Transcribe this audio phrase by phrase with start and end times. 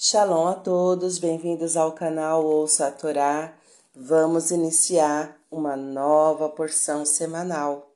[0.00, 3.58] Shalom a todos, bem-vindos ao canal Ouça a Torá.
[3.92, 7.92] Vamos iniciar uma nova porção semanal.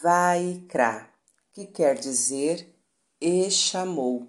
[0.00, 1.10] Vaikra,
[1.52, 2.72] que quer dizer
[3.20, 4.28] e chamou.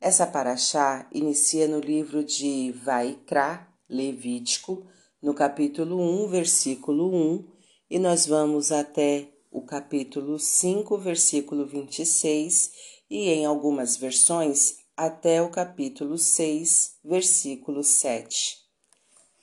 [0.00, 4.86] Essa paraxá inicia no livro de Vaikra, Levítico,
[5.20, 7.48] no capítulo 1, versículo 1,
[7.90, 12.72] e nós vamos até o capítulo 5, versículo 26,
[13.10, 18.58] e em algumas versões até o capítulo 6, versículo 7.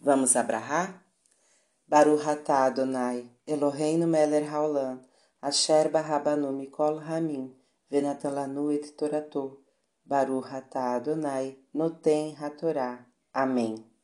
[0.02, 1.02] Vamos abrahar?
[1.88, 5.00] Baruch atah Adonai, Eloheinu melech haolam,
[5.42, 7.56] asher barabanu mikol hamim,
[7.90, 9.64] venatan lanu et torato,
[10.04, 13.06] Baruch atah Adonai, noten hatorá.
[13.32, 13.95] Amém.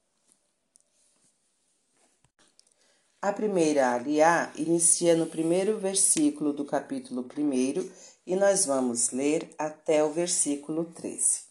[3.23, 7.88] A primeira aliá inicia no primeiro versículo do capítulo 1
[8.25, 11.41] e nós vamos ler até o versículo 13.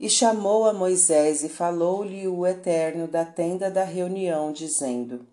[0.00, 5.24] E chamou a Moisés e falou-lhe o Eterno da tenda da reunião, dizendo: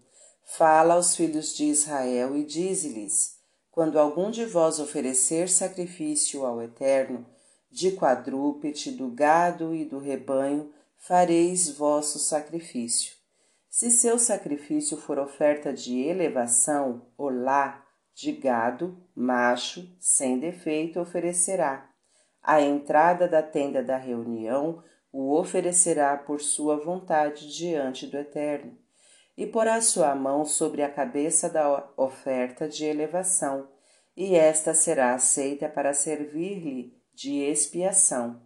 [0.43, 3.39] Fala aos filhos de Israel e dize-lhes:
[3.71, 7.25] Quando algum de vós oferecer sacrifício ao Eterno,
[7.71, 13.18] de quadrúpede, do gado e do rebanho, fareis vosso sacrifício.
[13.69, 21.87] Se seu sacrifício for oferta de elevação, olá, de gado, macho, sem defeito, oferecerá
[22.41, 28.75] à entrada da tenda da reunião, o oferecerá por sua vontade diante do Eterno,
[29.37, 33.69] e porá sua mão sobre a cabeça da oferta de elevação,
[34.17, 38.41] e esta será aceita para servir-lhe de expiação.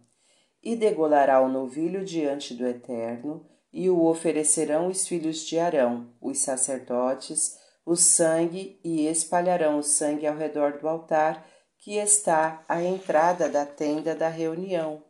[0.62, 6.38] E degolará o novilho diante do Eterno, e o oferecerão os filhos de Arão, os
[6.38, 11.44] sacerdotes, o sangue, e espalharão o sangue ao redor do altar,
[11.80, 15.02] que está à entrada da tenda da reunião,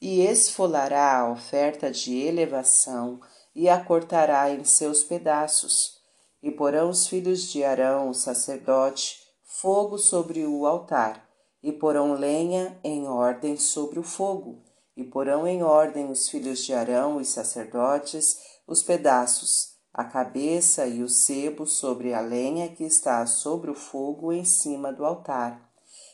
[0.00, 3.20] e esfolará a oferta de elevação
[3.54, 6.00] e a cortará em seus pedaços.
[6.42, 11.24] E porão os filhos de Arão, o sacerdote, fogo sobre o altar,
[11.62, 14.60] e porão lenha em ordem sobre o fogo,
[14.96, 21.02] e porão em ordem os filhos de Arão, os sacerdotes, os pedaços, a cabeça e
[21.02, 25.72] o sebo sobre a lenha que está sobre o fogo em cima do altar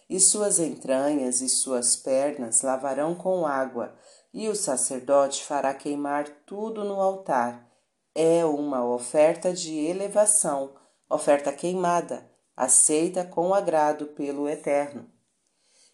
[0.09, 3.95] e suas entranhas e suas pernas lavarão com água,
[4.33, 7.69] e o sacerdote fará queimar tudo no altar.
[8.15, 10.75] É uma oferta de elevação,
[11.09, 15.11] oferta queimada, aceita com agrado pelo Eterno.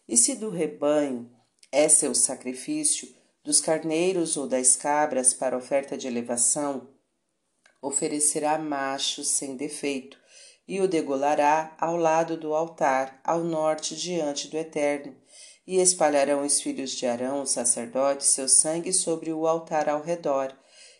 [0.07, 1.31] E se do rebanho
[1.75, 3.13] é seu sacrifício,
[3.43, 6.89] dos carneiros ou das cabras para oferta de elevação,
[7.83, 10.17] oferecerá macho sem defeito,
[10.69, 15.17] e o degolará ao lado do altar, ao norte, diante do Eterno.
[15.67, 20.57] E espalharão os filhos de Arão, os sacerdotes, seu sangue sobre o altar ao redor,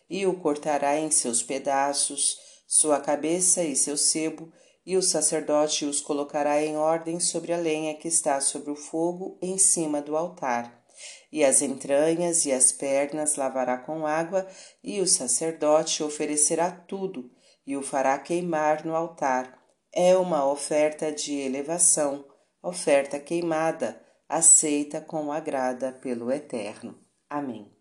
[0.09, 2.37] e o cortará em seus pedaços,
[2.67, 4.51] sua cabeça e seu sebo,
[4.85, 9.37] e o sacerdote os colocará em ordem sobre a lenha que está sobre o fogo
[9.41, 10.83] em cima do altar.
[11.31, 14.47] E as entranhas e as pernas lavará com água,
[14.83, 17.31] e o sacerdote oferecerá tudo,
[17.65, 19.59] e o fará queimar no altar.
[19.91, 22.25] É uma oferta de elevação,
[22.61, 26.97] oferta queimada, aceita com agrada pelo Eterno.
[27.29, 27.71] Amém.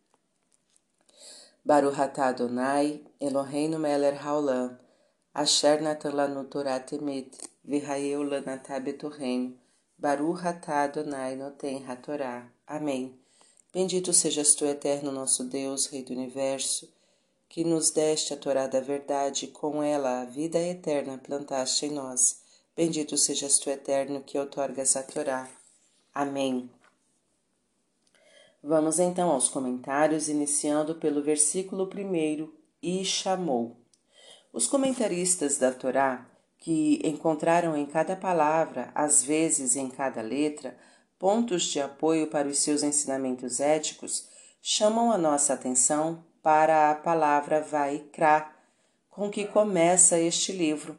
[1.65, 4.79] Baruch atah Adonai, Eloheinu melech haolam,
[5.35, 7.31] asher natan lanu Torah temet,
[7.65, 9.59] v'hayeu lanatah betorreino,
[9.99, 12.51] Baruch atah Adonai noten hatorá.
[12.67, 13.19] Amém.
[13.73, 16.93] Bendito sejas tu, Eterno nosso Deus, Rei do Universo,
[17.49, 22.41] que nos deste a Torá da verdade, com ela a vida eterna plantaste em nós.
[22.77, 25.49] Bendito sejas tu, Eterno, que outorgas a Torá.
[26.13, 26.69] Amém.
[28.63, 32.53] Vamos então aos comentários, iniciando pelo versículo 1
[32.83, 33.77] e chamou.
[34.55, 36.25] Os comentaristas da Torá,
[36.59, 40.79] que encontraram em cada palavra, às vezes em cada letra,
[41.19, 44.29] pontos de apoio para os seus ensinamentos éticos,
[44.63, 48.49] chamam a nossa atenção para a palavra Vaikra,
[49.11, 50.97] com que começa este livro.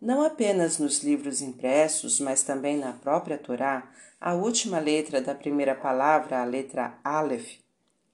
[0.00, 3.90] Não apenas nos livros impressos, mas também na própria Torá,
[4.20, 7.58] a última letra da primeira palavra, a letra Aleph,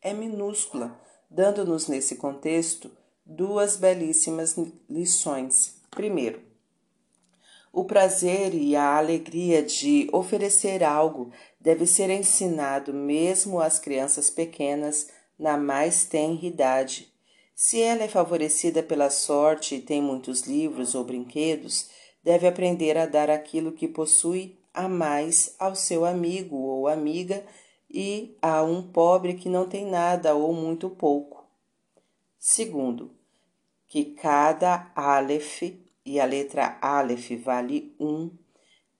[0.00, 0.98] é minúscula,
[1.30, 2.90] dando-nos nesse contexto
[3.30, 4.56] duas belíssimas
[4.88, 5.74] lições.
[5.90, 6.40] Primeiro,
[7.70, 11.30] o prazer e a alegria de oferecer algo
[11.60, 17.12] deve ser ensinado mesmo às crianças pequenas na mais tenra idade.
[17.54, 21.90] Se ela é favorecida pela sorte e tem muitos livros ou brinquedos,
[22.24, 27.44] deve aprender a dar aquilo que possui a mais ao seu amigo ou amiga
[27.90, 31.44] e a um pobre que não tem nada ou muito pouco.
[32.38, 33.17] Segundo,
[33.88, 35.62] que cada Aleph,
[36.04, 38.30] e a letra Aleph vale um,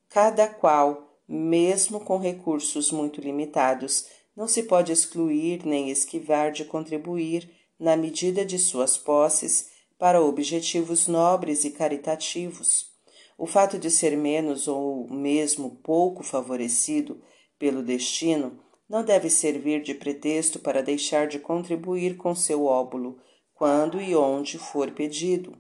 [0.09, 7.51] cada qual, mesmo com recursos muito limitados, não se pode excluir nem esquivar de contribuir,
[7.79, 12.93] na medida de suas posses, para objetivos nobres e caritativos.
[13.37, 17.21] O fato de ser menos ou mesmo pouco favorecido
[17.59, 18.59] pelo destino
[18.89, 23.21] não deve servir de pretexto para deixar de contribuir com seu óbulo,
[23.59, 25.59] quando e onde for pedido.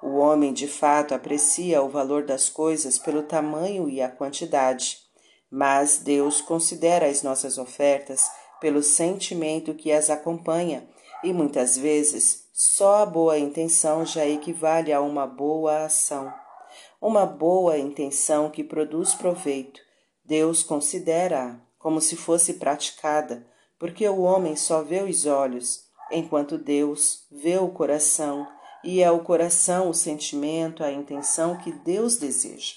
[0.00, 4.98] O homem de fato aprecia o valor das coisas pelo tamanho e a quantidade,
[5.50, 8.30] mas Deus considera as nossas ofertas
[8.60, 10.88] pelo sentimento que as acompanha,
[11.24, 16.32] e muitas vezes só a boa intenção já equivale a uma boa ação.
[17.00, 19.80] Uma boa intenção que produz proveito,
[20.24, 23.46] Deus considera como se fosse praticada,
[23.78, 28.46] porque o homem só vê os olhos, enquanto Deus vê o coração,
[28.82, 32.74] e é o coração o sentimento, a intenção que Deus deseja.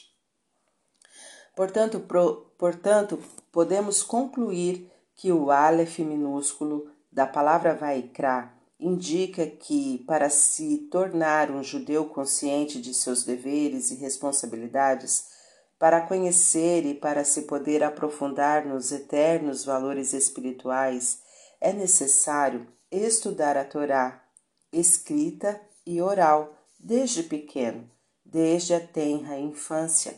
[1.56, 3.20] Portanto, pro, portanto
[3.52, 11.64] podemos concluir que o Aleph minúsculo da palavra Vaikra indica que, para se tornar um
[11.64, 15.32] judeu consciente de seus deveres e responsabilidades,
[15.80, 21.20] para conhecer e para se poder aprofundar nos eternos valores espirituais,
[21.62, 24.24] é necessário estudar a Torá,
[24.72, 27.90] escrita e oral, desde pequeno,
[28.24, 30.16] desde a tenra infância.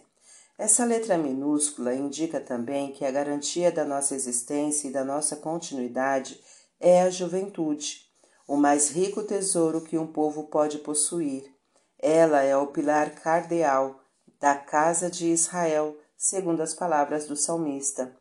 [0.58, 6.42] Essa letra minúscula indica também que a garantia da nossa existência e da nossa continuidade
[6.80, 8.10] é a juventude,
[8.48, 11.52] o mais rico tesouro que um povo pode possuir.
[11.98, 14.00] Ela é o pilar cardeal
[14.40, 18.16] da casa de Israel, segundo as palavras do salmista,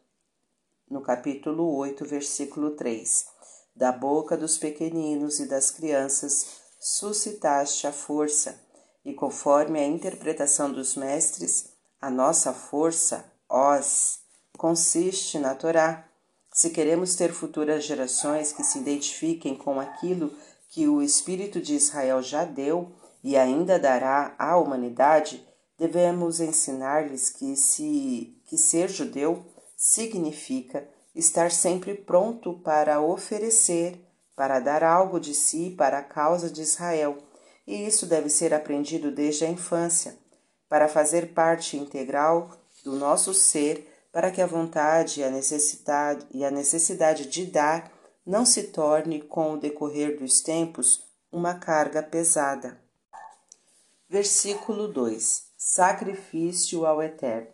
[0.89, 3.34] no capítulo 8, versículo 3.
[3.77, 8.61] Da boca dos pequeninos e das crianças suscitaste a força,
[9.05, 14.21] e conforme a interpretação dos mestres, a nossa força, os,
[14.57, 16.09] consiste na Torá.
[16.53, 20.33] Se queremos ter futuras gerações que se identifiquem com aquilo
[20.69, 22.93] que o Espírito de Israel já deu
[23.23, 25.45] e ainda dará à humanidade,
[25.79, 29.45] devemos ensinar-lhes que, se, que ser judeu
[29.77, 34.01] significa estar sempre pronto para oferecer,
[34.35, 37.19] para dar algo de si para a causa de Israel,
[37.67, 40.19] e isso deve ser aprendido desde a infância,
[40.69, 42.51] para fazer parte integral
[42.85, 47.93] do nosso ser, para que a vontade e a necessidade e a necessidade de dar
[48.25, 52.79] não se torne com o decorrer dos tempos uma carga pesada.
[54.09, 57.54] Versículo 2 sacrifício ao Eterno.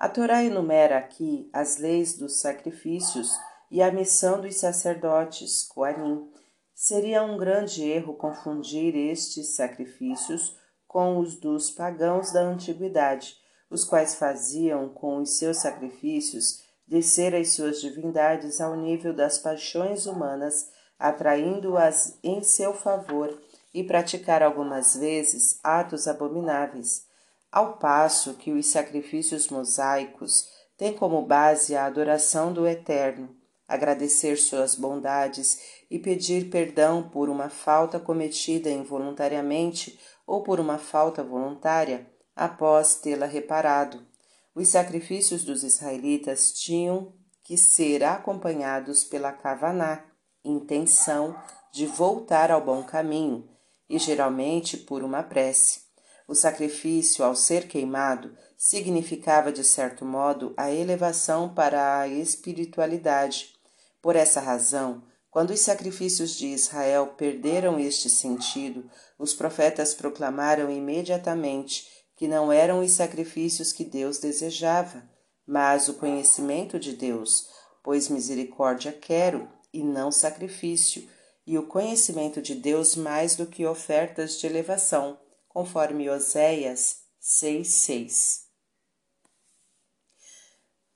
[0.00, 3.38] A Torá enumera aqui as leis dos sacrifícios
[3.70, 6.26] e a missão dos sacerdotes, Coanim.
[6.74, 10.56] Seria um grande erro confundir estes sacrifícios
[10.88, 13.36] com os dos pagãos da antiguidade,
[13.68, 20.06] os quais faziam com os seus sacrifícios descer as suas divindades ao nível das paixões
[20.06, 23.38] humanas, atraindo-as em seu favor
[23.74, 27.09] e praticar algumas vezes atos abomináveis
[27.50, 33.36] ao passo que os sacrifícios mosaicos têm como base a adoração do Eterno,
[33.66, 41.22] agradecer suas bondades e pedir perdão por uma falta cometida involuntariamente ou por uma falta
[41.22, 44.06] voluntária após tê-la reparado.
[44.54, 47.12] Os sacrifícios dos israelitas tinham
[47.44, 50.04] que ser acompanhados pela kavaná,
[50.44, 51.36] intenção
[51.72, 53.48] de voltar ao bom caminho,
[53.88, 55.89] e geralmente por uma prece.
[56.30, 63.56] O sacrifício, ao ser queimado, significava, de certo modo, a elevação para a espiritualidade.
[64.00, 71.88] Por essa razão, quando os sacrifícios de Israel perderam este sentido, os profetas proclamaram imediatamente
[72.14, 75.02] que não eram os sacrifícios que Deus desejava,
[75.44, 77.48] mas o conhecimento de Deus,
[77.82, 81.08] pois misericórdia quero e não sacrifício,
[81.44, 85.18] e o conhecimento de Deus mais do que ofertas de elevação
[85.50, 88.44] conforme Oséias 6,6.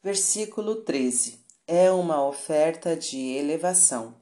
[0.02, 1.44] Versículo 13.
[1.66, 4.14] É uma oferta de elevação.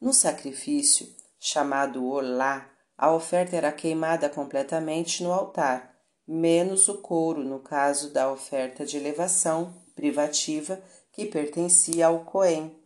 [0.00, 1.08] No sacrifício,
[1.38, 5.96] chamado Olá, a oferta era queimada completamente no altar,
[6.26, 10.82] menos o couro no caso da oferta de elevação privativa
[11.12, 12.76] que pertencia ao Cohen.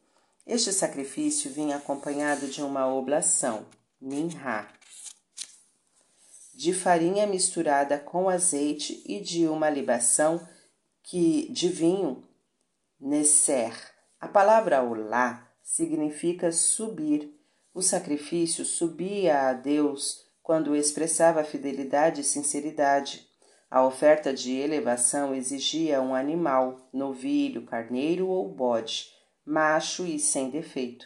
[0.46, 3.66] Este sacrifício vinha acompanhado de uma oblação,
[4.00, 4.68] Minha
[6.54, 10.40] de farinha misturada com azeite e de uma libação
[11.02, 12.24] que de vinho
[13.00, 13.74] Nesser,
[14.18, 17.38] A palavra olá significa subir.
[17.74, 23.28] O sacrifício subia a Deus quando expressava fidelidade e sinceridade.
[23.70, 29.10] A oferta de elevação exigia um animal, novilho, carneiro ou bode,
[29.44, 31.04] macho e sem defeito.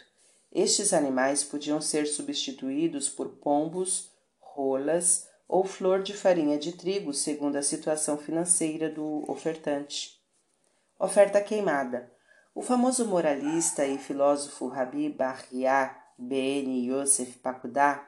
[0.51, 7.55] Estes animais podiam ser substituídos por pombos, rolas ou flor de farinha de trigo, segundo
[7.55, 10.21] a situação financeira do ofertante.
[10.99, 12.13] Oferta queimada.
[12.53, 18.07] O famoso moralista e filósofo Rabi Bahriah Ben Yosef Pakudá,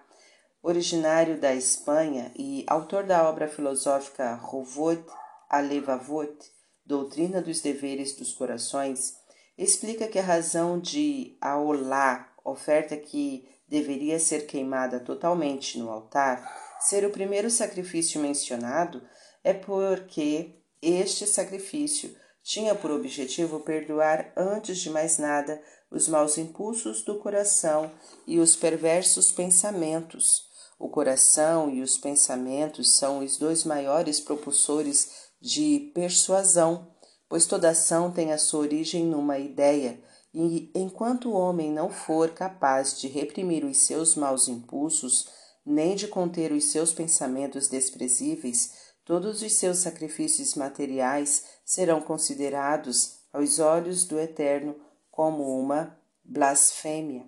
[0.61, 5.03] originário da Espanha e autor da obra filosófica Rovot
[5.49, 6.37] Alevavot,
[6.85, 9.15] Doutrina dos Deveres dos Corações,
[9.57, 17.05] explica que a razão de Aolá, oferta que deveria ser queimada totalmente no altar, ser
[17.05, 19.01] o primeiro sacrifício mencionado,
[19.43, 25.61] é porque este sacrifício tinha por objetivo perdoar antes de mais nada
[25.91, 27.91] os maus impulsos do coração
[28.25, 30.49] e os perversos pensamentos.
[30.79, 36.87] O coração e os pensamentos são os dois maiores propulsores de persuasão,
[37.29, 40.01] pois toda ação tem a sua origem numa ideia,
[40.33, 45.27] e enquanto o homem não for capaz de reprimir os seus maus impulsos,
[45.65, 53.59] nem de conter os seus pensamentos desprezíveis, todos os seus sacrifícios materiais serão considerados aos
[53.59, 54.75] olhos do Eterno
[55.09, 57.25] como uma blasfêmia.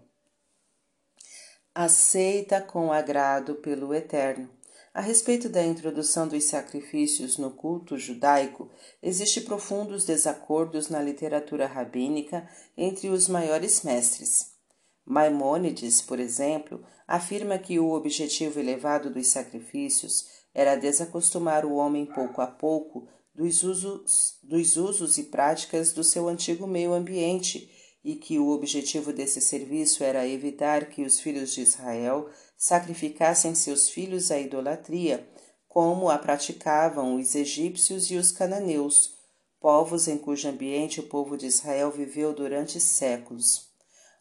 [1.73, 4.49] Aceita com agrado pelo Eterno.
[4.93, 8.69] A respeito da introdução dos sacrifícios no culto judaico,
[9.01, 12.47] existem profundos desacordos na literatura rabínica
[12.77, 14.52] entre os maiores mestres.
[15.05, 22.41] Maimônides, por exemplo, afirma que o objetivo elevado dos sacrifícios era desacostumar o homem pouco
[22.41, 27.69] a pouco dos usos, dos usos e práticas do seu antigo meio ambiente
[28.03, 33.89] e que o objetivo desse serviço era evitar que os filhos de Israel sacrificassem seus
[33.89, 35.27] filhos à idolatria,
[35.67, 39.15] como a praticavam os egípcios e os cananeus,
[39.59, 43.72] povos em cujo ambiente o povo de Israel viveu durante séculos.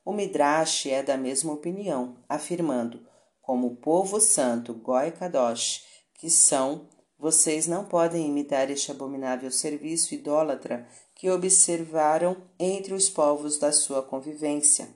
[0.05, 3.07] O Midrash é da mesma opinião, afirmando,
[3.41, 10.89] como povo santo Goi Kadosh, que são, vocês não podem imitar este abominável serviço idólatra
[11.15, 14.89] que observaram entre os povos da sua convivência.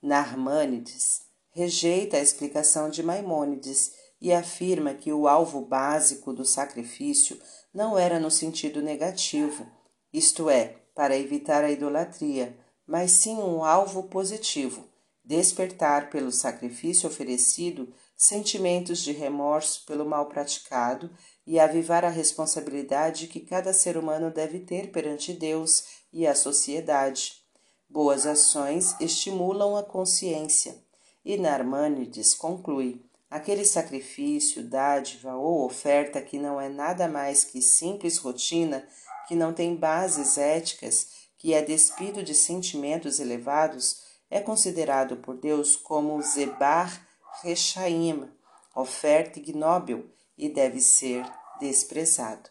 [0.00, 7.38] Narmânides rejeita a explicação de Maimônides e afirma que o alvo básico do sacrifício
[7.74, 9.66] não era no sentido negativo,
[10.12, 14.88] isto é, para evitar a idolatria, mas sim um alvo positivo,
[15.22, 21.10] despertar pelo sacrifício oferecido sentimentos de remorso pelo mal praticado
[21.46, 27.42] e avivar a responsabilidade que cada ser humano deve ter perante Deus e a sociedade.
[27.88, 30.82] Boas ações estimulam a consciência.
[31.24, 38.16] E Narmânides conclui: aquele sacrifício, dádiva ou oferta que não é nada mais que simples
[38.16, 38.86] rotina,
[39.26, 45.76] que não tem bases éticas, que é despido de sentimentos elevados, é considerado por Deus
[45.76, 47.06] como Zebar
[47.42, 48.28] Rechaim,
[48.74, 51.24] oferta ignóbil e deve ser
[51.60, 52.50] desprezado.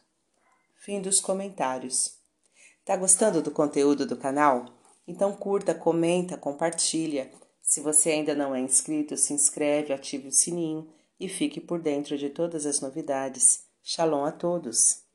[0.78, 2.18] Fim dos comentários.
[2.86, 4.66] Tá gostando do conteúdo do canal?
[5.06, 7.30] Então curta, comenta, compartilha.
[7.62, 10.90] Se você ainda não é inscrito, se inscreve, ative o sininho
[11.20, 13.66] e fique por dentro de todas as novidades.
[13.84, 15.07] Shalom a todos!